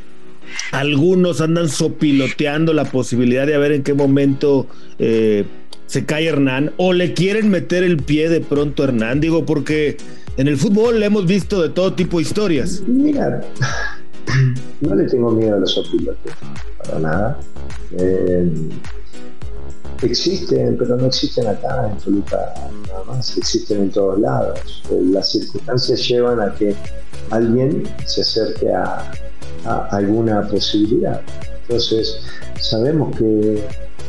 algunos 0.72 1.42
andan 1.42 1.68
sopiloteando 1.68 2.72
la 2.72 2.86
posibilidad 2.86 3.46
de 3.46 3.58
ver 3.58 3.72
en 3.72 3.82
qué 3.82 3.92
momento 3.92 4.66
eh, 4.98 5.44
se 5.86 6.06
cae 6.06 6.26
Hernán 6.26 6.72
o 6.78 6.94
le 6.94 7.12
quieren 7.12 7.50
meter 7.50 7.84
el 7.84 7.98
pie 7.98 8.30
de 8.30 8.40
pronto 8.40 8.82
a 8.82 8.86
Hernán. 8.86 9.20
Digo, 9.20 9.44
porque 9.44 9.98
en 10.38 10.48
el 10.48 10.56
fútbol 10.56 10.98
le 10.98 11.06
hemos 11.06 11.26
visto 11.26 11.62
de 11.62 11.68
todo 11.68 11.92
tipo 11.92 12.16
de 12.16 12.22
historias. 12.22 12.82
Mira, 12.86 13.42
no 14.80 14.94
le 14.94 15.04
tengo 15.04 15.30
miedo 15.32 15.56
a 15.56 15.58
los 15.58 15.74
sopilotes, 15.74 16.32
para 16.78 17.00
nada. 17.00 17.38
Existen, 20.02 20.76
pero 20.76 20.96
no 20.96 21.06
existen 21.06 21.46
acá 21.46 21.88
en 21.90 21.96
Toluca 21.98 22.54
nada 22.88 23.04
más, 23.04 23.36
existen 23.36 23.82
en 23.82 23.90
todos 23.90 24.18
lados. 24.20 24.82
Las 24.90 25.30
circunstancias 25.30 26.06
llevan 26.06 26.40
a 26.40 26.54
que 26.54 26.74
alguien 27.30 27.84
se 28.04 28.20
acerque 28.20 28.72
a, 28.72 29.10
alguna 29.90 30.46
posibilidad. 30.46 31.20
Entonces, 31.62 32.20
sabemos 32.60 33.16
que, 33.16 33.64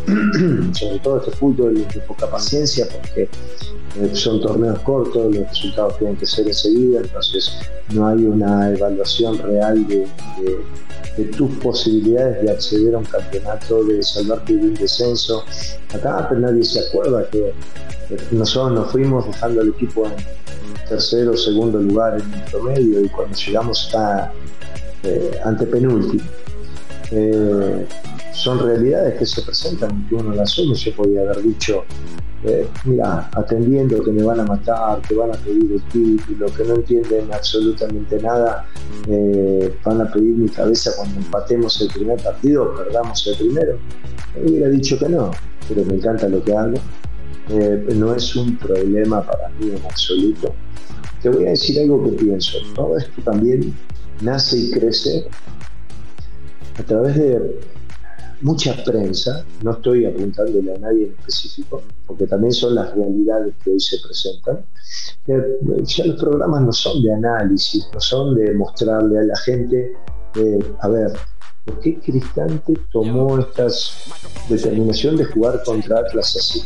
sobre 0.73 0.99
todo 0.99 1.17
este 1.17 1.31
fútbol, 1.31 1.75
de 1.75 1.99
poca 2.01 2.29
paciencia, 2.29 2.87
porque 2.91 3.23
eh, 3.23 4.09
son 4.13 4.39
torneos 4.41 4.79
cortos, 4.79 5.35
los 5.35 5.47
resultados 5.49 5.97
tienen 5.97 6.15
que 6.17 6.27
ser 6.27 6.45
enseguida, 6.45 6.99
entonces 6.99 7.51
no 7.93 8.07
hay 8.07 8.23
una 8.25 8.69
evaluación 8.69 9.39
real 9.39 9.87
de 9.87 10.07
tus 11.25 11.49
posibilidades 11.57 12.43
de 12.43 12.51
acceder 12.51 12.95
a 12.95 12.99
un 12.99 13.05
campeonato, 13.05 13.83
de 13.83 14.03
salvarte 14.03 14.55
de 14.55 14.61
un 14.61 14.73
descenso. 14.75 15.43
Acá 15.93 16.29
nadie 16.37 16.63
se 16.63 16.79
acuerda 16.87 17.27
que 17.29 17.53
nosotros 18.31 18.73
nos 18.73 18.91
fuimos 18.91 19.25
dejando 19.27 19.61
al 19.61 19.69
equipo 19.69 20.05
en 20.05 20.13
tercero 20.87 21.31
o 21.31 21.37
segundo 21.37 21.79
lugar 21.79 22.19
en 22.19 22.33
el 22.33 22.51
promedio 22.51 23.03
y 23.03 23.09
cuando 23.09 23.35
llegamos 23.35 23.85
está 23.85 24.31
eh, 25.03 25.39
ante 25.43 25.65
penúltimo. 25.65 26.23
Eh, 27.11 27.85
son 28.33 28.59
realidades 28.59 29.17
que 29.17 29.25
se 29.25 29.41
presentan 29.41 30.07
que 30.07 30.15
uno 30.15 30.33
las 30.33 30.51
asume. 30.51 30.75
Yo 30.75 30.95
podía 30.95 31.21
haber 31.21 31.41
dicho, 31.41 31.83
eh, 32.43 32.67
mira, 32.85 33.29
atendiendo 33.33 34.03
que 34.03 34.11
me 34.11 34.23
van 34.23 34.39
a 34.41 34.43
matar, 34.43 35.01
que 35.01 35.15
van 35.15 35.31
a 35.31 35.37
pedir 35.37 35.71
el 35.71 35.81
título, 35.83 36.47
que 36.47 36.63
no 36.63 36.75
entienden 36.75 37.33
absolutamente 37.33 38.21
nada, 38.21 38.65
eh, 39.07 39.73
van 39.83 40.01
a 40.01 40.11
pedir 40.11 40.35
mi 40.35 40.49
cabeza 40.49 40.91
cuando 40.97 41.17
empatemos 41.17 41.81
el 41.81 41.87
primer 41.89 42.21
partido, 42.21 42.75
perdamos 42.75 43.25
el 43.27 43.37
primero. 43.37 43.79
hubiera 44.43 44.69
dicho 44.69 44.99
que 44.99 45.09
no, 45.09 45.31
pero 45.67 45.83
me 45.85 45.95
encanta 45.95 46.27
lo 46.27 46.43
que 46.43 46.55
hago. 46.55 46.77
No 47.95 48.13
es 48.13 48.35
un 48.35 48.57
problema 48.57 49.25
para 49.25 49.47
mí 49.57 49.69
en 49.69 49.85
absoluto. 49.85 50.53
Te 51.21 51.29
voy 51.29 51.47
a 51.47 51.51
decir 51.51 51.79
algo 51.79 52.03
que 52.03 52.11
pienso. 52.11 52.57
Todo 52.75 52.97
esto 52.97 53.21
también 53.23 53.73
nace 54.21 54.57
y 54.57 54.71
crece 54.71 55.27
a 56.77 56.83
través 56.83 57.15
de 57.15 57.59
mucha 58.41 58.75
prensa, 58.83 59.43
no 59.63 59.71
estoy 59.71 60.05
apuntándole 60.05 60.75
a 60.75 60.77
nadie 60.77 61.07
en 61.07 61.15
específico, 61.17 61.81
porque 62.05 62.27
también 62.27 62.53
son 62.53 62.75
las 62.75 62.93
realidades 62.93 63.55
que 63.63 63.71
hoy 63.71 63.79
se 63.79 63.97
presentan. 63.99 64.63
Eh, 65.27 65.83
ya 65.83 66.05
los 66.05 66.19
programas 66.19 66.61
no 66.61 66.71
son 66.71 67.01
de 67.01 67.13
análisis, 67.13 67.87
no 67.93 67.99
son 67.99 68.35
de 68.35 68.53
mostrarle 68.53 69.19
a 69.19 69.23
la 69.23 69.37
gente, 69.37 69.93
eh, 70.35 70.59
a 70.81 70.87
ver, 70.87 71.13
¿por 71.65 71.79
qué 71.79 71.99
Cristante 71.99 72.73
tomó 72.91 73.39
esta 73.39 73.67
determinación 74.49 75.17
de 75.17 75.25
jugar 75.25 75.63
contra 75.63 75.99
Atlas 75.99 76.35
así? 76.37 76.61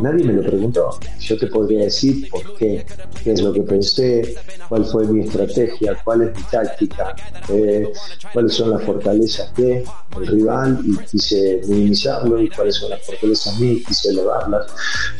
Nadie 0.00 0.24
me 0.24 0.32
lo 0.32 0.42
preguntó. 0.42 0.98
Yo 1.20 1.38
te 1.38 1.46
podría 1.46 1.84
decir 1.84 2.28
por 2.30 2.56
qué, 2.56 2.84
qué 3.22 3.32
es 3.32 3.40
lo 3.40 3.52
que 3.52 3.62
pensé, 3.62 4.36
cuál 4.68 4.84
fue 4.84 5.06
mi 5.06 5.24
estrategia, 5.24 5.96
cuál 6.04 6.22
es 6.22 6.36
mi 6.36 6.42
táctica, 6.44 7.14
eh, 7.48 7.92
cuáles 8.32 8.54
son 8.54 8.70
las 8.70 8.82
fortalezas 8.82 9.54
de 9.54 9.84
el 10.16 10.26
rival 10.26 10.80
y 10.84 10.96
quise 11.04 11.60
minimizarlo 11.66 12.40
y 12.40 12.48
cuáles 12.50 12.76
son 12.76 12.90
las 12.90 13.02
fortalezas 13.02 13.58
mías 13.60 13.76
y 13.76 13.84
quise 13.84 14.08
elevarlas. 14.10 14.66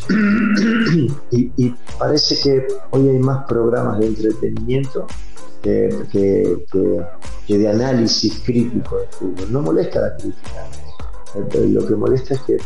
y, 1.30 1.74
parece 1.98 2.36
que 2.42 2.66
hoy 2.90 3.08
hay 3.08 3.18
más 3.18 3.46
programas 3.46 3.98
de 4.00 4.06
entretenimiento 4.06 5.06
que, 5.62 7.06
de 7.48 7.68
análisis 7.68 8.40
crítico 8.44 8.98
de 8.98 9.06
fútbol. 9.08 9.52
No 9.52 9.62
molesta 9.62 10.00
la 10.00 10.16
crítica. 10.16 10.68
Eh, 11.34 11.68
lo 11.68 11.86
que 11.86 11.94
molesta 11.94 12.34
es 12.34 12.40
que 12.42 12.56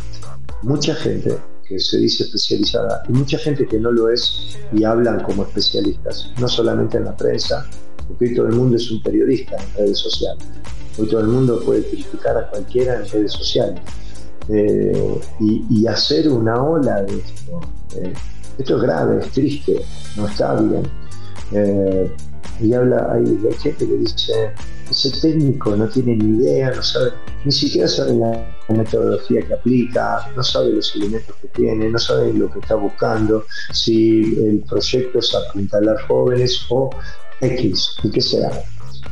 mucha 0.61 0.93
gente 0.95 1.37
que 1.69 1.79
se 1.79 1.99
dice 1.99 2.23
especializada 2.23 3.03
y 3.07 3.13
mucha 3.13 3.37
gente 3.37 3.67
que 3.67 3.79
no 3.79 3.91
lo 3.91 4.09
es 4.09 4.57
y 4.73 4.83
hablan 4.83 5.21
como 5.21 5.43
especialistas, 5.43 6.31
no 6.39 6.47
solamente 6.47 6.97
en 6.97 7.05
la 7.05 7.15
prensa, 7.15 7.69
porque 8.07 8.25
hoy 8.25 8.35
todo 8.35 8.47
el 8.47 8.55
mundo 8.55 8.75
es 8.75 8.89
un 8.89 9.03
periodista 9.03 9.55
en 9.55 9.73
redes 9.75 9.99
sociales. 9.99 10.43
Hoy 10.97 11.07
todo 11.07 11.21
el 11.21 11.27
mundo 11.27 11.61
puede 11.63 11.83
criticar 11.87 12.35
a 12.37 12.49
cualquiera 12.49 12.95
en 12.95 13.07
redes 13.07 13.33
sociales. 13.33 13.79
Eh, 14.49 15.21
y, 15.39 15.85
hacer 15.85 16.27
una 16.27 16.63
ola 16.63 17.03
de 17.03 17.17
esto. 17.17 17.61
Eh, 17.97 18.13
esto 18.57 18.77
es 18.77 18.81
grave, 18.81 19.19
es 19.23 19.31
triste, 19.31 19.79
no 20.17 20.27
está 20.27 20.59
bien. 20.59 20.83
Eh, 21.51 22.11
y 22.61 22.73
habla, 22.73 23.11
hay, 23.13 23.25
gente 23.61 23.87
que 23.87 23.97
dice, 23.97 24.51
ese 24.89 25.11
técnico 25.21 25.75
no 25.75 25.87
tiene 25.87 26.15
ni 26.15 26.41
idea, 26.41 26.71
no 26.71 26.81
sabe, 26.81 27.11
ni 27.45 27.51
siquiera 27.51 27.87
sabe 27.87 28.13
la 28.15 28.55
metodología 28.69 29.41
que 29.41 29.53
aplica, 29.53 30.29
no 30.35 30.43
sabe 30.43 30.71
los 30.71 30.95
elementos 30.95 31.35
que 31.41 31.47
tiene, 31.49 31.89
no 31.89 31.99
sabe 31.99 32.33
lo 32.33 32.51
que 32.51 32.59
está 32.59 32.75
buscando, 32.75 33.45
si 33.71 34.35
el 34.45 34.63
proyecto 34.67 35.19
es 35.19 35.33
apuntalar 35.35 36.01
jóvenes 36.07 36.65
o 36.69 36.89
X, 37.41 37.95
y 38.03 38.11
qué 38.11 38.21
sea. 38.21 38.63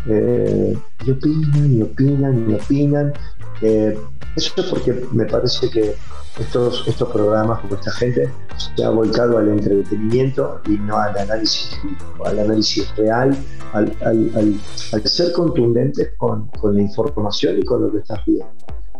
Eh, 0.09 0.77
y 1.05 1.11
opinan, 1.11 1.77
y 1.77 1.81
opinan, 1.81 2.49
y 2.49 2.53
opinan. 2.53 3.13
Eh, 3.61 3.97
eso 4.35 4.53
es 4.57 4.65
porque 4.67 4.93
me 5.11 5.25
parece 5.25 5.69
que 5.69 5.95
estos, 6.39 6.87
estos 6.87 7.09
programas, 7.09 7.61
como 7.61 7.75
esta 7.75 7.91
gente, 7.91 8.31
se 8.75 8.83
ha 8.83 8.89
volcado 8.89 9.39
al 9.39 9.49
entretenimiento 9.49 10.61
y 10.67 10.77
no 10.77 10.97
al 10.97 11.17
análisis 11.17 11.75
al 12.23 12.39
análisis 12.39 12.95
real, 12.95 13.35
al, 13.73 14.59
ser 15.05 15.31
contundentes 15.31 16.13
con, 16.17 16.49
la 16.63 16.81
información 16.81 17.57
y 17.57 17.63
con 17.63 17.81
lo 17.81 17.91
que 17.91 17.99
estás 17.99 18.23
viendo. 18.25 18.47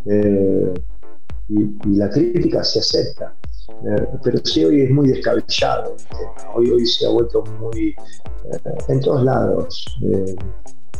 Eh, 0.05 0.73
y, 1.49 1.95
la 1.95 2.09
crítica 2.09 2.63
se 2.63 2.79
acepta. 2.79 3.35
Eh, 3.69 4.07
pero 4.23 4.39
sí 4.43 4.65
hoy 4.65 4.81
es 4.81 4.89
muy 4.89 5.09
descabellado. 5.09 5.95
Hoy, 6.55 6.71
hoy 6.71 6.85
se 6.85 7.05
ha 7.05 7.09
vuelto 7.09 7.43
muy 7.59 7.95
en 8.87 8.99
todos 9.01 9.23
lados. 9.23 9.85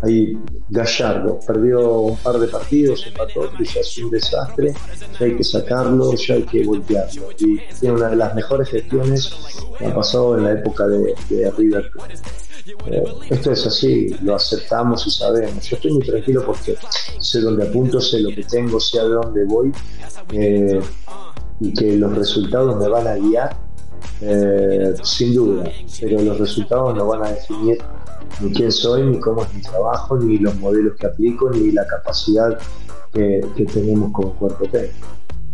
Ahí 0.03 0.37
Gallardo 0.69 1.39
perdió 1.45 2.01
un 2.01 2.17
par 2.17 2.37
de 2.37 2.47
partidos, 2.47 3.05
empató 3.07 3.49
y 3.59 3.65
ya 3.65 3.79
es 3.79 3.97
un 3.97 4.11
desastre, 4.11 4.73
ya 5.19 5.25
hay 5.25 5.35
que 5.35 5.43
sacarlo, 5.43 6.13
ya 6.13 6.35
hay 6.35 6.43
que 6.43 6.63
voltearlo. 6.65 7.29
Y 7.39 7.59
tiene 7.79 7.95
una 7.95 8.09
de 8.09 8.15
las 8.15 8.35
mejores 8.35 8.69
gestiones 8.69 9.31
que 9.77 9.85
ha 9.85 9.95
pasado 9.95 10.37
en 10.37 10.43
la 10.43 10.51
época 10.51 10.87
de, 10.87 11.15
River 11.57 11.89
eh, 12.85 13.03
esto 13.29 13.51
es 13.51 13.65
así, 13.65 14.09
lo 14.21 14.35
aceptamos 14.35 15.07
y 15.07 15.11
sabemos. 15.11 15.63
Yo 15.63 15.77
estoy 15.77 15.93
muy 15.93 16.05
tranquilo 16.05 16.45
porque 16.45 16.75
sé 17.19 17.41
dónde 17.41 17.67
apunto, 17.67 17.99
sé 18.01 18.19
lo 18.19 18.29
que 18.29 18.43
tengo, 18.43 18.79
sé 18.79 18.99
a 18.99 19.03
dónde 19.03 19.45
voy 19.45 19.71
eh, 20.33 20.79
y 21.59 21.73
que 21.73 21.95
los 21.95 22.15
resultados 22.15 22.75
me 22.77 22.87
van 22.87 23.07
a 23.07 23.15
guiar, 23.15 23.57
eh, 24.21 24.93
sin 25.01 25.33
duda, 25.33 25.71
pero 25.99 26.21
los 26.21 26.37
resultados 26.37 26.95
no 26.95 27.07
van 27.07 27.23
a 27.23 27.31
definir 27.31 27.77
ni 28.41 28.51
quién 28.53 28.71
soy, 28.71 29.03
ni 29.03 29.19
cómo 29.19 29.43
es 29.43 29.53
mi 29.53 29.61
trabajo, 29.61 30.17
ni 30.17 30.37
los 30.37 30.55
modelos 30.55 30.95
que 30.97 31.07
aplico, 31.07 31.49
ni 31.49 31.71
la 31.71 31.85
capacidad 31.87 32.57
que, 33.13 33.41
tenemos 33.73 34.11
como 34.11 34.33
cuerpo 34.33 34.65
técnico. 34.65 35.07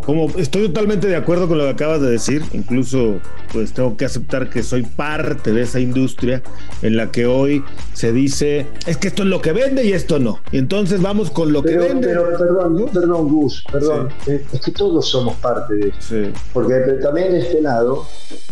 Como 0.05 0.27
estoy 0.38 0.67
totalmente 0.67 1.08
de 1.08 1.15
acuerdo 1.15 1.48
con 1.48 1.58
lo 1.58 1.63
que 1.63 1.70
acabas 1.70 2.01
de 2.01 2.12
decir, 2.12 2.43
incluso 2.51 3.22
pues 3.53 3.72
tengo 3.72 3.96
que 3.96 4.03
aceptar 4.03 4.50
que 4.50 4.62
soy 4.62 4.84
parte 4.84 5.53
de 5.53 5.62
esa 5.62 5.79
industria 5.79 6.43
en 6.82 6.98
la 6.98 7.10
que 7.10 7.25
hoy 7.25 7.63
se 7.93 8.12
dice 8.12 8.67
es 8.86 8.98
que 8.98 9.08
esto 9.08 9.24
es 9.24 9.29
lo 9.29 9.41
que 9.41 9.53
vende 9.53 9.86
y 9.86 9.93
esto 9.93 10.20
no. 10.20 10.39
Y 10.51 10.58
entonces 10.58 11.01
vamos 11.01 11.32
con 11.32 11.53
lo 11.53 11.63
que 11.63 11.77
vende. 11.77 12.08
Pero 12.08 12.38
perdón, 12.38 12.89
perdón 12.91 13.29
Gus, 13.29 13.63
perdón, 13.72 14.10
eh, 14.27 14.43
es 14.51 14.60
que 14.60 14.72
todos 14.72 15.08
somos 15.08 15.36
parte 15.36 15.74
de 15.75 15.88
eso. 15.88 16.15
Porque 16.51 16.74
también 17.01 17.32
de 17.32 17.39
este 17.39 17.62
lado, 17.62 18.05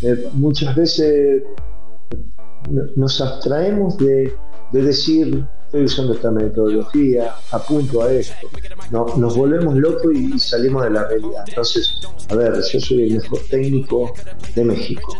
eh, 0.03 0.30
muchas 0.32 0.74
veces 0.74 1.44
nos 2.96 3.22
abstraemos 3.22 3.98
de, 3.98 4.34
decir, 4.72 5.46
estoy 5.65 5.86
usando 5.86 6.13
esta 6.13 6.32
metodología, 6.32 7.36
apunto 7.51 8.03
a 8.03 8.12
esto. 8.12 8.48
No, 8.91 9.06
nos 9.18 9.36
volvemos 9.36 9.75
locos 9.75 10.13
y 10.13 10.39
salimos 10.39 10.84
de 10.84 10.91
la 10.91 11.08
realidad. 11.08 11.44
Entonces, 11.48 12.00
a 12.30 12.36
ver, 12.36 12.53
yo 12.62 12.80
soy 12.80 13.03
el 13.03 13.13
mejor 13.15 13.39
técnico 13.50 14.13
de 14.56 14.65
México. 14.65 15.15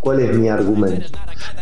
¿Cuál 0.00 0.20
es 0.20 0.36
mi 0.36 0.48
argumento? 0.48 1.18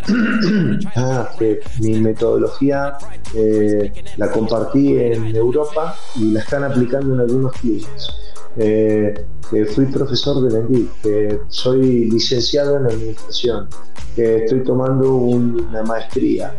ah, 0.97 1.31
que 1.38 1.61
mi 1.81 1.99
metodología 2.00 2.97
eh, 3.35 3.93
la 4.17 4.31
compartí 4.31 4.97
en 4.97 5.35
Europa 5.35 5.97
y 6.17 6.31
la 6.31 6.41
están 6.41 6.64
aplicando 6.64 7.14
en 7.14 7.21
algunos 7.21 7.53
clubes. 7.53 8.09
Eh, 8.57 9.14
que 9.50 9.67
fui 9.67 9.87
profesor 9.87 10.43
de 10.43 10.59
Lendí, 10.59 10.88
que 11.03 11.41
soy 11.49 12.11
licenciado 12.11 12.76
en 12.76 12.87
administración, 12.87 13.69
que 14.14 14.45
estoy 14.45 14.62
tomando 14.62 15.14
una 15.14 15.83
maestría. 15.83 16.55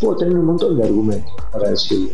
Puedo 0.00 0.16
tener 0.16 0.36
un 0.36 0.46
montón 0.46 0.76
de 0.76 0.84
argumentos 0.84 1.32
para 1.52 1.70
decirlo. 1.70 2.10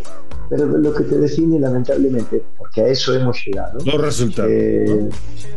Pero 0.49 0.67
lo 0.67 0.95
que 0.95 1.05
te 1.05 1.19
define, 1.19 1.61
lamentablemente, 1.61 2.43
porque 2.57 2.81
a 2.83 2.89
eso 2.89 3.15
hemos 3.15 3.45
llegado. 3.45 3.79
Los 3.85 4.01
resultados. 4.01 4.51
Eh, 4.51 5.09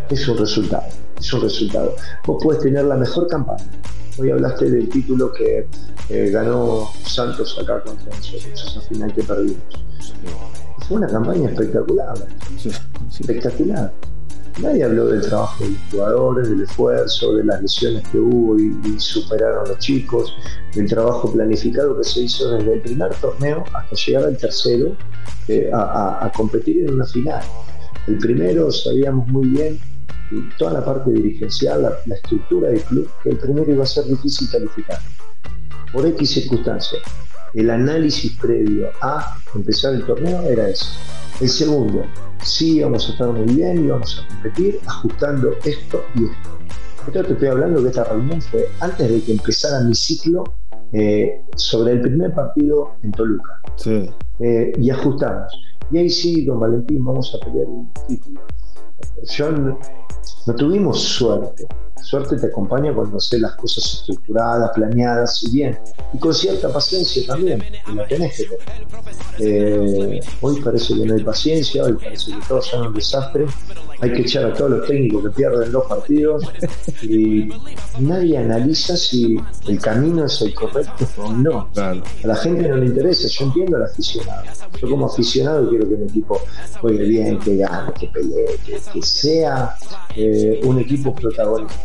es 0.10 0.27
un 0.27 0.38
resultado. 0.38 0.83
Es 1.17 1.33
un 1.33 1.41
resultado. 1.41 1.95
Vos 2.25 2.43
puedes 2.43 2.62
tener 2.62 2.86
la 2.86 2.98
mejor 2.98 3.27
campaña. 3.27 3.65
Hoy 4.17 4.31
hablaste 4.31 4.69
del 4.69 4.89
título 4.89 5.31
que 5.31 5.67
ganó 6.31 6.89
Santos 7.05 7.57
acá 7.62 7.81
contra 7.81 8.13
nosotros, 8.15 8.45
esa 8.53 8.81
final 8.81 9.13
que 9.13 9.24
perdimos. 9.24 9.63
Fue 10.88 10.98
una 10.98 11.07
campaña 11.07 11.50
espectacular. 11.50 12.13
Espectacular. 13.10 13.93
Nadie 14.60 14.84
habló 14.84 15.08
del 15.08 15.22
trabajo 15.22 15.63
de 15.63 15.72
los 15.72 15.79
jugadores, 15.89 16.50
del 16.50 16.62
esfuerzo, 16.62 17.36
de 17.36 17.43
las 17.46 17.62
lesiones 17.62 18.08
que 18.10 18.17
hubo 18.17 18.60
y, 18.60 19.00
superaron 19.00 19.67
los 19.67 19.79
chicos, 19.79 20.36
del 20.75 20.88
trabajo 20.88 21.31
planificado 21.31 21.98
que 21.98 22.03
se 22.03 22.22
hizo 22.22 22.51
desde 22.51 22.74
el 22.74 22.81
primer 22.81 23.13
torneo 23.15 23.63
hasta 23.74 23.96
llegar 23.96 24.25
al 24.25 24.38
tercero 24.38 24.96
eh, 25.48 25.70
a, 25.74 26.31
competir 26.36 26.84
en 26.84 26.93
una 26.93 27.05
final. 27.05 27.43
El 28.08 28.17
primero 28.17 28.72
sabíamos 28.72 29.27
muy 29.27 29.48
bien, 29.48 29.79
toda 30.58 30.74
la 30.74 30.86
parte 30.86 31.12
dirigencial, 31.12 31.81
la, 32.05 32.15
estructura 32.15 32.70
del 32.70 32.81
club, 32.81 33.10
que 33.24 33.29
el 33.29 33.38
primero 33.38 33.72
iba 33.72 33.84
a 33.84 33.88
ser 33.88 34.05
difícil 34.05 34.50
calificar. 34.51 35.00
Por 35.91 36.05
X 36.05 36.29
circunstancias. 36.31 37.01
El 37.53 37.70
análisis 37.70 38.38
previo 38.39 38.89
a 39.01 39.38
empezar 39.55 39.93
el 39.93 40.05
torneo 40.05 40.41
era 40.43 40.70
ese. 40.70 40.86
El 41.41 41.50
segundo, 41.50 42.03
sí 42.43 42.77
íbamos 42.77 43.10
a 43.10 43.12
estar 43.12 43.29
muy 43.29 43.53
bien, 43.53 43.86
íbamos 43.86 44.20
a 44.20 44.27
competir 44.27 44.79
ajustando 44.86 45.51
esto 45.65 46.03
y 46.15 46.25
esto. 46.25 46.50
Esto 47.08 47.24
te 47.24 47.34
estoy 47.34 47.48
hablando 47.48 47.81
que 47.81 47.89
esta 47.89 48.03
reunión 48.03 48.41
fue 48.41 48.67
antes 48.79 49.10
de 49.10 49.22
que 49.22 49.31
empezara 49.31 49.81
mi 49.81 49.96
ciclo 49.96 50.43
eh, 50.93 51.41
sobre 51.55 51.93
el 51.93 52.01
primer 52.01 52.34
partido 52.34 52.91
en 53.03 53.12
Toluca. 53.12 53.62
Eh, 54.39 54.72
y 54.77 54.89
ajustamos. 54.89 55.51
Y 55.91 55.98
ahí 55.98 56.10
sí, 56.10 56.46
don 56.46 56.60
Valentín, 56.60 57.03
vamos 57.03 57.36
a 57.36 57.46
pelear 57.46 57.67
un 57.67 57.91
título. 58.08 58.41
Yo 59.36 59.51
no, 59.51 59.79
no 60.48 60.55
tuvimos 60.55 61.01
suerte. 61.01 61.67
Suerte 62.01 62.36
te 62.38 62.48
acompaña 62.48 62.93
cuando 62.93 63.17
haces 63.17 63.39
las 63.39 63.55
cosas 63.55 63.84
estructuradas, 63.86 64.72
planeadas 64.74 65.43
y 65.43 65.51
bien. 65.51 65.79
Y 66.13 66.17
con 66.17 66.34
cierta 66.34 66.72
paciencia 66.74 67.25
también, 67.27 67.60
que 67.60 67.93
la 67.93 68.08
tenés 68.08 68.38
que 68.38 68.43
tener. 68.46 68.88
Eh, 69.39 70.20
hoy 70.41 70.62
parece 70.62 70.96
que 70.96 71.05
no 71.05 71.13
hay 71.15 71.24
paciencia, 71.24 71.84
hoy 71.84 71.93
parece 71.93 72.31
que 72.31 72.39
todos 72.48 72.65
son 72.65 72.88
un 72.88 72.93
desastre. 72.93 73.46
Hay 74.01 74.13
que 74.13 74.22
echar 74.24 74.46
a 74.46 74.53
todos 74.53 74.72
los 74.72 74.88
técnicos 74.88 75.24
que 75.24 75.29
pierden 75.29 75.72
dos 75.72 75.86
partidos 75.86 76.43
y 77.03 77.50
nadie 78.00 78.39
analiza 78.39 78.98
si 78.98 79.38
el 79.67 79.79
camino 79.79 80.25
es 80.25 80.41
el 80.41 80.55
correcto 80.55 81.08
o 81.17 81.31
no. 81.31 81.70
A 81.77 81.93
la 82.24 82.36
gente 82.36 82.67
no 82.67 82.77
le 82.77 82.88
interesa, 82.88 83.27
yo 83.27 83.46
entiendo 83.46 83.77
al 83.77 83.84
aficionado. 83.84 84.43
Yo 84.81 84.89
como 84.89 85.05
aficionado 85.05 85.70
quiero 85.70 85.88
que 85.88 85.98
mi 85.98 86.05
equipo 86.05 86.41
juegue 86.79 87.03
bien, 87.03 87.39
que 87.39 87.58
gane, 87.58 87.93
que 87.93 88.08
pelee, 88.08 88.60
que, 88.65 88.90
sea 89.01 89.75
eh, 90.15 90.62
un 90.63 90.79
equipo 90.79 91.13
protagonista. 91.13 91.75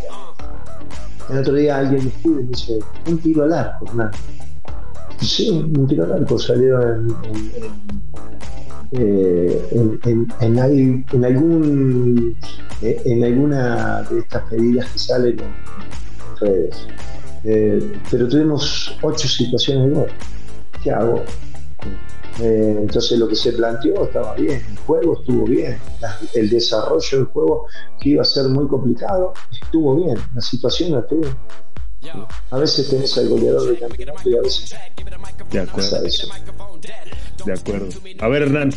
El 1.30 1.38
otro 1.38 1.54
día 1.54 1.78
alguien 1.78 2.04
me 2.04 2.10
escribe 2.10 2.40
y 2.40 2.44
me 2.44 2.50
dice, 2.50 2.78
un 3.06 3.18
tiro 3.18 3.42
al 3.44 3.52
arco, 3.52 3.86
Hernán. 3.86 4.10
Sí, 5.20 5.50
un 5.50 5.86
tiro 5.86 6.04
al 6.04 6.12
arco 6.12 6.38
salió 6.38 6.80
en, 6.80 7.14
en, 8.92 10.28
en, 10.40 11.24
algún 11.24 12.36
eh, 12.82 13.02
en 13.04 13.24
alguna 13.24 14.02
de 14.02 14.20
estas 14.20 14.52
medidas 14.52 14.88
que 14.90 14.98
salen 14.98 15.40
en 15.40 16.36
redes. 16.40 16.86
Eh, 17.44 17.98
pero 18.10 18.28
tuvimos 18.28 18.96
ocho 19.02 19.28
situaciones 19.28 19.88
de 19.90 19.94
gol. 19.94 20.08
¿Qué 20.82 20.90
hago? 20.90 21.22
Eh, 22.40 22.76
entonces 22.80 23.18
lo 23.18 23.28
que 23.28 23.36
se 23.36 23.52
planteó 23.52 24.04
estaba 24.04 24.34
bien, 24.34 24.62
el 24.68 24.76
juego 24.78 25.18
estuvo 25.18 25.44
bien, 25.44 25.78
el 26.34 26.50
desarrollo 26.50 27.18
del 27.18 27.26
juego 27.26 27.66
que 27.98 28.10
iba 28.10 28.22
a 28.22 28.26
ser 28.26 28.48
muy 28.48 28.66
complicado 28.68 29.32
estuvo 29.62 29.96
bien, 29.96 30.18
la 30.34 30.40
situación 30.40 30.92
la 30.92 31.06
tuvo. 31.06 31.26
A 32.50 32.58
veces 32.58 32.88
tenés 32.88 33.16
al 33.18 33.28
goleador 33.28 33.68
de 33.68 33.78
campeonato 33.78 34.30
y 34.30 34.36
a 34.36 34.42
veces 34.42 34.74
de 35.50 35.60
acuerdo. 35.60 36.04
Eso. 36.04 36.28
De 37.44 37.52
acuerdo. 37.52 37.88
A 38.20 38.28
ver, 38.28 38.42
Hernán. 38.42 38.72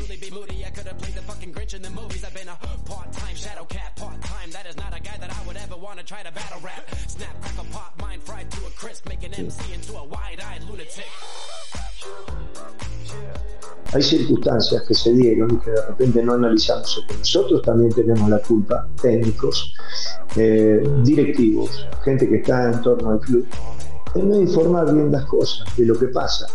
Hay 13.93 14.01
circunstancias 14.01 14.83
que 14.83 14.93
se 14.93 15.13
dieron 15.13 15.55
y 15.55 15.57
que 15.57 15.71
de 15.71 15.85
repente 15.87 16.21
no 16.23 16.33
analizamos, 16.33 17.03
que 17.07 17.17
nosotros 17.17 17.61
también 17.63 17.91
tenemos 17.91 18.29
la 18.29 18.39
culpa, 18.39 18.87
técnicos, 19.01 19.73
eh, 20.35 20.81
directivos, 21.03 21.87
gente 22.03 22.29
que 22.29 22.37
está 22.37 22.71
en 22.71 22.81
torno 22.81 23.11
al 23.11 23.19
club, 23.19 23.47
de 24.13 24.23
no 24.23 24.39
informar 24.39 24.93
bien 24.93 25.11
las 25.11 25.25
cosas, 25.25 25.65
de 25.75 25.85
lo 25.85 25.97
que 25.97 26.07
pasa. 26.07 26.47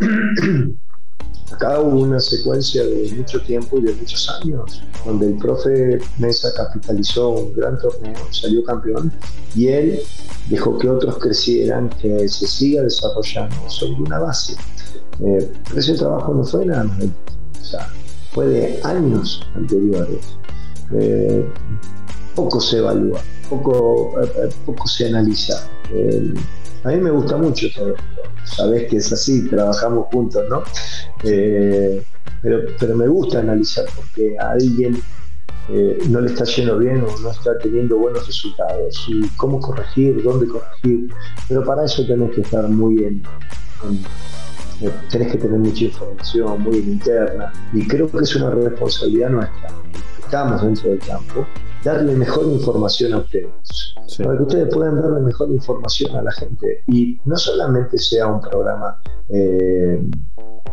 Acá 1.52 1.78
hubo 1.78 2.00
una 2.00 2.18
secuencia 2.18 2.82
de 2.82 3.12
mucho 3.16 3.40
tiempo 3.42 3.78
y 3.78 3.82
de 3.82 3.94
muchos 3.94 4.28
años, 4.28 4.82
donde 5.04 5.26
el 5.26 5.36
profe 5.36 6.00
Mesa 6.18 6.48
capitalizó 6.56 7.28
un 7.28 7.54
gran 7.54 7.78
torneo, 7.78 8.16
salió 8.30 8.64
campeón, 8.64 9.12
y 9.54 9.68
él 9.68 10.00
dejó 10.48 10.76
que 10.78 10.88
otros 10.88 11.18
crecieran, 11.18 11.90
que 12.00 12.28
se 12.28 12.48
siga 12.48 12.82
desarrollando 12.82 13.56
sobre 13.68 14.02
una 14.02 14.18
base. 14.18 14.56
Eh, 15.20 15.52
pero 15.68 15.80
ese 15.80 15.94
trabajo 15.94 16.34
no 16.34 16.44
fue 16.44 16.66
nada 16.66 16.84
o 16.84 17.64
sea, 17.64 17.88
fue 18.32 18.46
de 18.46 18.80
años 18.82 19.46
anteriores. 19.54 20.36
Eh, 20.92 21.44
poco 22.34 22.60
se 22.60 22.78
evalúa, 22.78 23.20
poco, 23.48 24.20
eh, 24.22 24.50
poco 24.66 24.86
se 24.88 25.06
analiza. 25.06 25.66
a 26.84 26.88
mí 26.88 26.96
me 26.96 27.10
gusta 27.10 27.36
mucho 27.36 27.68
todo 27.74 27.90
esto. 27.90 28.04
Sabés 28.44 28.90
que 28.90 28.98
es 28.98 29.10
así, 29.12 29.48
trabajamos 29.48 30.08
juntos, 30.12 30.44
¿no? 30.50 30.62
pero, 31.22 32.60
pero 32.78 32.94
me 32.94 33.08
gusta 33.08 33.38
analizar 33.38 33.86
porque 33.96 34.36
a 34.38 34.50
alguien 34.50 35.00
no 36.10 36.20
le 36.20 36.30
está 36.30 36.44
yendo 36.44 36.78
bien 36.78 37.02
o 37.02 37.18
no 37.20 37.30
está 37.30 37.56
teniendo 37.58 37.96
buenos 37.96 38.26
resultados 38.26 39.06
y 39.08 39.26
cómo 39.36 39.60
corregir, 39.60 40.22
dónde 40.22 40.46
corregir, 40.46 41.08
pero 41.48 41.64
para 41.64 41.86
eso 41.86 42.06
tenés 42.06 42.34
que 42.34 42.42
estar 42.42 42.68
muy 42.68 42.96
bien 42.96 43.22
eh, 44.84 44.92
tenés 45.10 45.32
que 45.32 45.38
tener 45.38 45.58
mucha 45.58 45.84
información 45.84 46.62
muy 46.62 46.78
interna 46.78 47.52
y 47.72 47.86
creo 47.86 48.10
que 48.10 48.18
es 48.18 48.36
una 48.36 48.50
responsabilidad 48.50 49.30
nuestra, 49.30 49.68
estamos 50.18 50.62
dentro 50.62 50.90
del 50.90 50.98
campo, 51.00 51.46
darle 51.82 52.14
mejor 52.14 52.46
información 52.46 53.14
a 53.14 53.18
ustedes, 53.18 53.94
para 54.18 54.36
que 54.36 54.42
ustedes 54.42 54.74
puedan 54.74 55.00
darle 55.00 55.20
mejor 55.20 55.50
información 55.50 56.16
a 56.16 56.22
la 56.22 56.32
gente 56.32 56.82
y 56.88 57.18
no 57.24 57.36
solamente 57.36 57.98
sea 57.98 58.26
un 58.26 58.40
programa 58.40 58.98
eh, 59.28 60.02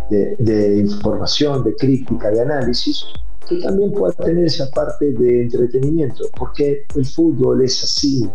de, 0.09 0.35
de 0.39 0.77
información, 0.77 1.63
de 1.63 1.75
crítica, 1.75 2.29
de 2.31 2.41
análisis, 2.41 3.05
que 3.47 3.55
también 3.57 3.91
pueda 3.91 4.13
tener 4.13 4.45
esa 4.45 4.69
parte 4.69 5.11
de 5.11 5.43
entretenimiento, 5.43 6.29
porque 6.37 6.85
el 6.95 7.05
fútbol 7.05 7.63
es 7.63 7.83
así, 7.83 8.29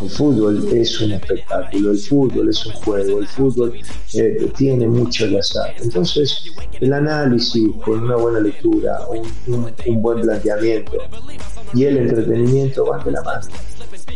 el 0.00 0.10
fútbol 0.10 0.68
es 0.72 1.00
un 1.00 1.12
espectáculo, 1.12 1.90
el 1.90 1.98
fútbol 1.98 2.48
es 2.48 2.66
un 2.66 2.72
juego, 2.74 3.18
el 3.18 3.26
fútbol 3.26 3.72
eh, 4.14 4.52
tiene 4.56 4.86
mucho 4.86 5.26
de 5.28 5.38
azar. 5.38 5.74
Entonces, 5.82 6.44
el 6.80 6.92
análisis 6.92 7.68
con 7.84 8.04
una 8.04 8.16
buena 8.16 8.40
lectura, 8.40 9.00
un, 9.08 10.02
buen 10.02 10.20
planteamiento 10.20 10.98
y 11.74 11.84
el 11.84 11.96
entretenimiento 11.98 12.86
van 12.86 13.04
de 13.04 13.12
la 13.12 13.22
mano. 13.22 13.46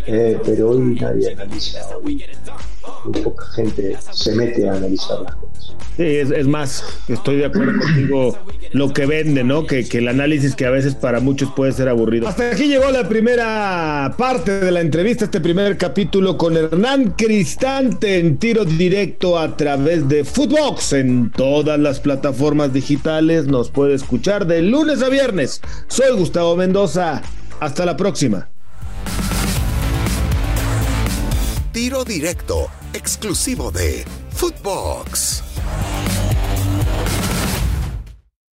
Eh, 0.09 0.39
pero 0.45 0.71
hoy 0.71 0.97
nadie 1.01 1.33
analiza, 1.33 1.81
hoy 1.97 2.23
muy 3.05 3.23
poca 3.23 3.47
gente 3.55 3.97
se 4.13 4.35
mete 4.35 4.69
a 4.69 4.75
analizar 4.75 5.21
las 5.21 5.35
cosas. 5.37 5.77
Sí, 5.97 6.05
es, 6.05 6.47
más, 6.47 6.85
estoy 7.09 7.37
de 7.37 7.47
acuerdo 7.47 7.81
contigo, 7.81 8.39
lo 8.73 8.93
que 8.93 9.07
vende, 9.07 9.45
¿no? 9.45 9.67
Que, 9.67 9.89
que 9.89 9.99
el 9.99 10.09
análisis 10.09 10.26
análisis 10.27 10.57
que 10.57 10.67
a 10.67 10.71
veces 10.71 10.95
para 10.97 11.21
muchos 11.21 11.51
puede 11.55 11.73
ser 11.73 11.89
aburrido. 11.89 12.27
Hasta 12.27 12.51
aquí 12.51 12.65
llegó 12.65 12.91
la 12.91 13.09
primera 13.09 14.13
parte 14.19 14.61
de 14.61 14.73
la 14.73 14.81
entrevista, 14.81 15.25
este 15.25 15.41
primer 15.41 15.79
capítulo 15.79 16.37
con 16.37 16.57
Hernán 16.57 17.15
Cristante 17.17 18.19
en 18.19 18.37
tiro 18.39 18.65
directo 18.65 19.39
a 19.39 19.57
través 19.57 20.09
de 20.09 20.25
Footbox 20.25 20.95
en 20.95 21.31
todas 21.31 21.79
las 21.79 22.01
plataformas 22.01 22.73
digitales. 22.73 23.47
Nos 23.47 23.71
puede 23.71 23.95
escuchar 23.95 24.47
de 24.47 24.63
lunes 24.63 25.01
a 25.03 25.09
viernes. 25.09 25.61
Soy 25.87 26.13
Gustavo 26.17 26.57
Mendoza. 26.57 27.23
Hasta 27.61 27.87
la 27.87 27.97
próxima. 27.97 28.49
Tiro 31.73 32.05
directo, 32.05 32.67
exclusivo 32.93 33.71
de 33.71 34.05
Footbox. 34.31 35.43